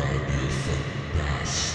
Cinque 0.00 1.69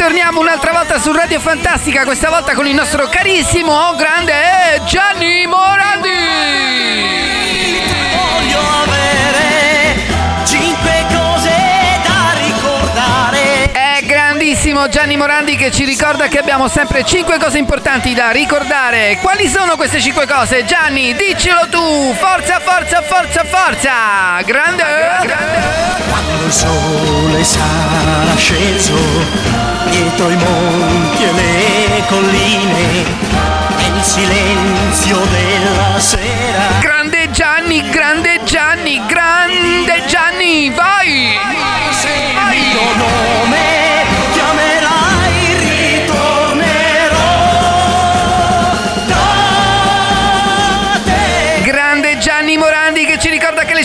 torniamo 0.00 0.40
un'altra 0.40 0.72
volta 0.72 0.98
su 0.98 1.12
Radio 1.12 1.38
Fantastica, 1.40 2.04
questa 2.04 2.30
volta 2.30 2.54
con 2.54 2.66
il 2.66 2.74
nostro 2.74 3.06
carissimo, 3.08 3.94
grande 3.96 4.32
eh, 4.32 4.84
Gianni 4.84 5.46
Morandi! 5.46 6.08
Voglio 8.16 8.60
avere 8.82 10.00
cinque 10.46 11.04
cose 11.12 11.52
da 12.02 12.32
ricordare. 12.42 13.72
È 13.72 14.02
grandissimo 14.06 14.88
Gianni 14.88 15.18
Morandi 15.18 15.56
che 15.56 15.70
ci 15.70 15.84
ricorda 15.84 16.28
che 16.28 16.38
abbiamo 16.38 16.66
sempre 16.68 17.04
5 17.04 17.38
cose 17.38 17.58
importanti 17.58 18.14
da 18.14 18.30
ricordare. 18.30 19.18
Quali 19.20 19.48
sono 19.48 19.76
queste 19.76 20.00
5 20.00 20.26
cose? 20.26 20.64
Gianni, 20.64 21.14
diccelo 21.14 21.68
tu! 21.68 22.14
Forza, 22.14 22.58
forza, 22.58 23.02
forza, 23.02 23.44
forza! 23.44 24.40
Grande! 24.46 24.82
grande. 24.82 25.58
Quando 26.08 26.46
il 26.46 26.52
sole 26.52 27.44
sceso 27.44 27.79
dietro 30.20 30.28
i 30.28 30.36
monti 30.36 31.22
e 31.22 31.32
le 31.32 32.02
colline 32.06 33.04
e 33.78 33.86
il 33.86 34.02
silenzio 34.02 35.18
della 35.30 35.98
sera. 35.98 36.78
Grande 36.80 37.30
Gianni, 37.30 37.88
grande 37.88 38.40
Gianni, 38.44 39.00
grande 39.06 40.04
Gianni, 40.06 40.70
vai! 40.70 41.38
Se 41.90 42.08
il 42.08 42.36
mio 42.50 42.96
nome 42.96 43.69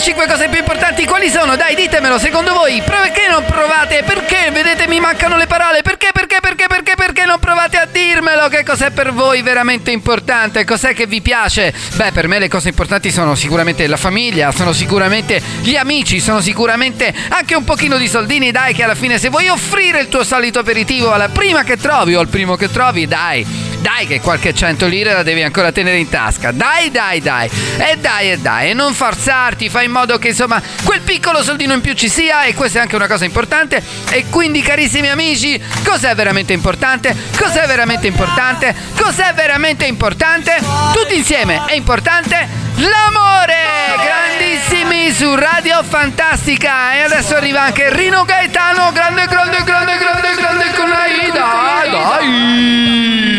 5 0.06 0.24
cose 0.28 0.48
più 0.48 0.58
importanti 0.58 1.04
quali 1.04 1.28
sono? 1.28 1.56
Dai, 1.56 1.74
ditemelo, 1.74 2.16
secondo 2.16 2.52
voi. 2.54 2.80
Perché 2.80 3.26
non 3.28 3.44
provate? 3.44 4.04
Perché? 4.04 4.52
Vedete, 4.52 4.86
mi 4.86 5.00
mancano 5.00 5.36
le 5.36 5.48
parole. 5.48 5.82
Perché, 5.82 6.10
perché, 6.12 6.36
perché, 6.40 6.66
perché, 6.68 6.94
perché 6.94 7.24
non 7.24 7.40
provate 7.40 7.76
a 7.76 7.86
dirmelo? 7.86 8.46
Che 8.46 8.62
cos'è 8.62 8.92
per 8.92 9.12
voi 9.12 9.42
veramente 9.42 9.90
importante? 9.90 10.64
Cos'è 10.64 10.94
che 10.94 11.08
vi 11.08 11.20
piace? 11.22 11.74
Beh, 11.96 12.12
per 12.12 12.28
me 12.28 12.38
le 12.38 12.46
cose 12.46 12.68
importanti 12.68 13.10
sono 13.10 13.34
sicuramente 13.34 13.84
la 13.88 13.96
famiglia, 13.96 14.52
sono 14.52 14.72
sicuramente 14.72 15.42
gli 15.62 15.74
amici, 15.74 16.20
sono 16.20 16.40
sicuramente 16.40 17.12
anche 17.30 17.56
un 17.56 17.64
pochino 17.64 17.98
di 17.98 18.06
soldini. 18.06 18.52
Dai, 18.52 18.74
che 18.74 18.84
alla 18.84 18.94
fine 18.94 19.18
se 19.18 19.28
vuoi 19.28 19.48
offrire 19.48 19.98
il 19.98 20.08
tuo 20.08 20.22
solito 20.22 20.60
aperitivo 20.60 21.10
alla 21.10 21.30
prima 21.30 21.64
che 21.64 21.76
trovi 21.76 22.14
o 22.14 22.20
al 22.20 22.28
primo 22.28 22.54
che 22.54 22.70
trovi, 22.70 23.08
dai. 23.08 23.65
Dai 23.80 24.06
che 24.06 24.20
qualche 24.20 24.52
cento 24.52 24.86
lire 24.86 25.12
la 25.12 25.22
devi 25.22 25.42
ancora 25.42 25.72
tenere 25.72 25.98
in 25.98 26.08
tasca. 26.08 26.50
Dai, 26.50 26.90
dai, 26.90 27.20
dai. 27.20 27.48
E 27.78 27.96
dai, 27.98 28.32
e 28.32 28.38
dai. 28.38 28.70
E 28.70 28.74
non 28.74 28.94
forzarti, 28.94 29.68
fai 29.68 29.84
in 29.86 29.92
modo 29.92 30.18
che 30.18 30.28
insomma 30.28 30.60
quel 30.84 31.02
piccolo 31.02 31.42
soldino 31.42 31.72
in 31.72 31.80
più 31.80 31.92
ci 31.94 32.08
sia 32.08 32.44
e 32.44 32.54
questa 32.54 32.78
è 32.78 32.82
anche 32.82 32.96
una 32.96 33.06
cosa 33.06 33.24
importante. 33.24 33.82
E 34.10 34.26
quindi 34.30 34.60
carissimi 34.60 35.08
amici, 35.08 35.60
cos'è 35.84 36.14
veramente 36.14 36.52
importante? 36.52 37.14
Cos'è 37.36 37.66
veramente 37.66 38.06
importante? 38.06 38.74
Cos'è 38.96 39.32
veramente 39.34 39.84
importante? 39.86 40.58
Tutti 40.92 41.16
insieme 41.16 41.64
è 41.66 41.74
importante 41.74 42.48
l'amore! 42.76 43.54
Grandissimi 44.02 45.12
su 45.12 45.34
Radio 45.34 45.82
Fantastica. 45.82 46.94
E 46.94 47.00
adesso 47.02 47.36
arriva 47.36 47.62
anche 47.62 47.94
Rino 47.94 48.24
Gaetano, 48.24 48.90
grande, 48.92 49.26
grande, 49.26 49.62
grande, 49.64 49.96
grande, 49.96 50.34
grande 50.36 50.64
con 50.74 50.90
Aida. 50.92 51.44
Dai! 51.90 53.35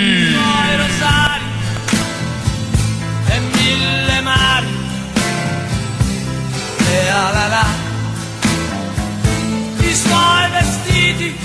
I 10.07 10.09
suoi 10.09 10.49
vestiti 10.51 11.37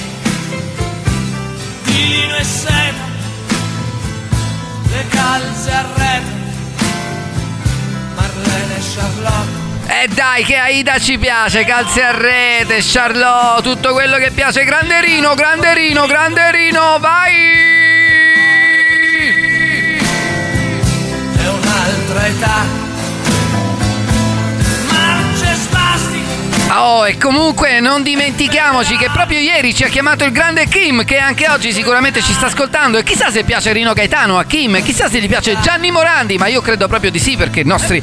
di 1.83 2.09
lino 2.09 2.37
e 2.37 2.45
seta 2.45 3.11
le 4.91 5.07
calze 5.09 5.73
a 5.73 5.85
rete 5.95 6.41
Marlene 8.15 8.77
e 8.77 8.83
Charlotte 8.95 9.61
E 9.87 10.09
dai 10.09 10.45
che 10.45 10.57
Aida 10.57 10.99
ci 10.99 11.19
piace, 11.19 11.65
calze 11.65 12.03
a 12.03 12.13
rete, 12.13 12.79
Charlotte, 12.81 13.63
tutto 13.63 13.93
quello 13.93 14.17
che 14.17 14.31
piace. 14.31 14.65
Grande 14.65 15.01
Rino, 15.01 15.35
grande 15.35 15.75
Rino, 15.75 16.07
grande 16.07 16.51
Rino, 16.51 16.99
vai! 16.99 17.35
è 21.37 21.49
un'altra 21.49 22.27
età 22.27 22.92
Oh, 26.75 27.07
e 27.07 27.19
comunque 27.19 27.81
non 27.81 28.03
dimentichiamoci 28.03 28.97
che 28.97 29.11
proprio 29.13 29.39
ieri 29.39 29.75
ci 29.75 29.85
ha 29.85 29.89
chiamato 29.89 30.25
il 30.25 30.33
grande 30.33 30.67
Kim, 30.69 31.05
che 31.05 31.19
anche 31.19 31.47
oggi 31.47 31.71
sicuramente 31.71 32.23
ci 32.23 32.33
sta 32.33 32.47
ascoltando. 32.47 32.97
E 32.97 33.03
chissà 33.03 33.31
se 33.31 33.45
piace 33.45 33.73
Rino 33.73 33.93
Gaetano 33.93 34.39
a 34.39 34.45
Kim, 34.45 34.77
e 34.77 34.83
chissà 34.83 35.11
se 35.11 35.21
gli 35.21 35.29
piace 35.29 35.61
Gianni 35.61 35.91
Morandi, 35.91 36.39
ma 36.39 36.47
io 36.47 36.63
credo 36.63 36.89
proprio 36.89 37.11
di 37.11 37.19
sì, 37.19 37.37
perché 37.37 37.61
i 37.61 37.67
nostri 37.67 38.01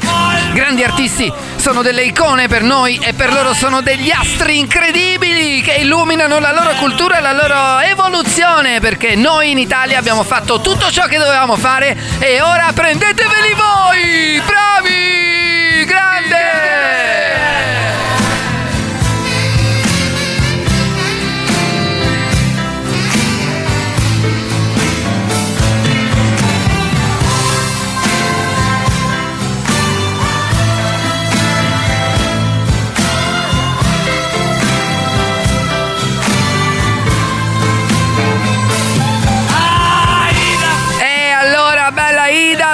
grandi 0.52 0.84
artisti 0.84 1.32
sono 1.56 1.82
delle 1.82 2.04
icone 2.04 2.46
per 2.46 2.62
noi 2.62 2.96
e 3.02 3.12
per 3.12 3.32
loro 3.32 3.54
sono 3.54 3.80
degli 3.80 4.10
astri 4.10 4.60
incredibili 4.60 5.62
che 5.62 5.72
illuminano 5.80 6.38
la 6.38 6.52
loro 6.52 6.74
cultura 6.74 7.18
e 7.18 7.20
la 7.20 7.32
loro 7.32 7.80
evoluzione, 7.80 8.78
perché 8.78 9.16
noi 9.16 9.50
in 9.50 9.58
Italia 9.58 9.98
abbiamo 9.98 10.22
fatto 10.22 10.60
tutto 10.60 10.92
ciò 10.92 11.06
che 11.06 11.18
dovevamo 11.18 11.56
fare 11.56 11.98
e 12.20 12.40
ora 12.40 12.70
prendeteveli 12.72 13.52
voi! 13.54 14.40
Bravi! 14.46 15.84
Grande! 15.86 16.49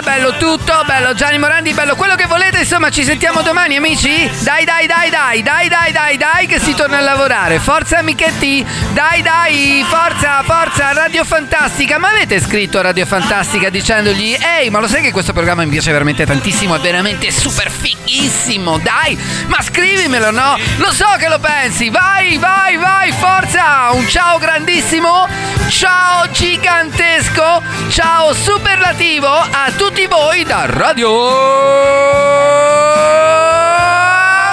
Bello 0.02 0.36
tutto, 0.36 0.82
bello 0.84 1.14
Gianni 1.14 1.38
Morandi, 1.38 1.72
bello 1.72 1.94
quello 1.96 2.16
che 2.16 2.26
volete, 2.26 2.58
insomma 2.58 2.90
ci 2.90 3.02
sentiamo 3.02 3.40
domani 3.40 3.76
amici? 3.76 4.30
Dai 4.40 4.64
dai 4.64 4.86
dai 4.86 5.08
dai, 5.08 5.42
dai 5.42 5.68
dai 5.68 5.92
dai 5.92 6.16
dai 6.16 6.46
che 6.46 6.58
si 6.58 6.74
torna 6.74 6.98
a 6.98 7.00
lavorare, 7.00 7.58
forza 7.58 7.98
amichetti, 7.98 8.64
dai 8.92 9.22
dai, 9.22 9.84
forza, 9.88 10.42
forza, 10.42 10.92
Radio 10.92 11.24
Fantastica, 11.24 11.98
ma 11.98 12.10
avete 12.10 12.40
scritto 12.40 12.78
a 12.78 12.82
Radio 12.82 13.06
Fantastica 13.06 13.70
dicendogli, 13.70 14.36
ehi 14.38 14.68
ma 14.68 14.80
lo 14.80 14.86
sai 14.86 15.00
che 15.00 15.12
questo 15.12 15.32
programma 15.32 15.64
mi 15.64 15.70
piace 15.70 15.92
veramente 15.92 16.26
tantissimo, 16.26 16.74
è 16.74 16.80
veramente 16.80 17.30
super 17.30 17.70
fighissimo, 17.70 18.78
dai, 18.78 19.18
ma 19.46 19.62
scrivimelo 19.62 20.30
no? 20.30 20.58
Lo 20.76 20.92
so 20.92 21.14
che 21.18 21.28
lo 21.28 21.38
pensi, 21.38 21.88
vai 21.88 22.36
vai 22.36 22.76
vai, 22.76 23.12
forza, 23.12 23.90
un 23.92 24.06
ciao 24.08 24.36
grandissimo, 24.38 25.26
ciao 25.68 26.30
gigantesco, 26.30 27.62
ciao 27.88 28.34
superlativo 28.34 29.28
a 29.28 29.70
tutti 29.74 29.85
voi 30.08 30.44
da 30.44 30.66
Radio 30.66 31.08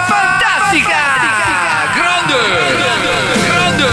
Fantastica! 0.05 1.01
Grande! 1.95 2.35
Grande! 3.45 3.89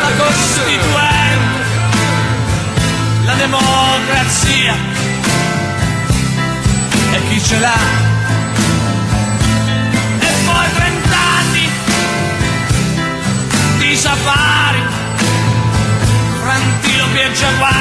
la 0.00 0.24
Costituente, 0.24 1.64
la 3.24 3.34
democrazia 3.34 4.74
e 7.12 7.28
chi 7.28 7.42
ce 7.42 7.58
l'ha. 7.58 8.08
Safari, 14.00 14.82
fra 16.42 16.52
antilopi 16.52 17.18
e 17.18 17.32
giaguari. 17.32 17.79